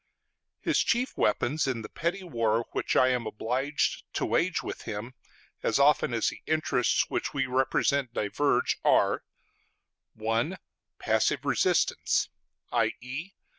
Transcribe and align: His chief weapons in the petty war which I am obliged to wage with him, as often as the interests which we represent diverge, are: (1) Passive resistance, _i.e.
His 0.59 0.79
chief 0.79 1.15
weapons 1.15 1.67
in 1.67 1.83
the 1.83 1.87
petty 1.87 2.23
war 2.23 2.65
which 2.71 2.95
I 2.95 3.09
am 3.09 3.27
obliged 3.27 4.03
to 4.15 4.25
wage 4.25 4.63
with 4.63 4.81
him, 4.81 5.13
as 5.61 5.77
often 5.77 6.11
as 6.11 6.29
the 6.29 6.41
interests 6.47 7.07
which 7.07 7.35
we 7.35 7.45
represent 7.45 8.11
diverge, 8.11 8.79
are: 8.83 9.23
(1) 10.15 10.57
Passive 10.97 11.45
resistance, 11.45 12.29
_i.e. 12.73 13.33